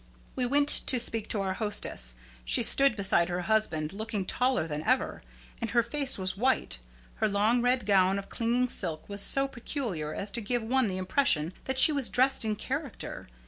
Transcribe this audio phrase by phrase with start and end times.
[0.35, 2.15] We went to speak to our hostess.
[2.43, 5.21] She stood beside her husband, looking taller than ever;
[5.61, 6.79] and her face was white.
[7.17, 10.97] Her long red gown of clinging silk was so peculiar as to give one the
[10.97, 13.27] impression that she was dressed in character.